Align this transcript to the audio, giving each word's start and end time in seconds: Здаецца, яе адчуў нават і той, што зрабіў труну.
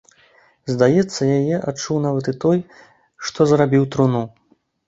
Здаецца, 0.73 1.21
яе 1.39 1.59
адчуў 1.71 2.01
нават 2.07 2.25
і 2.31 2.35
той, 2.47 2.59
што 3.29 3.39
зрабіў 3.53 3.87
труну. 3.97 4.23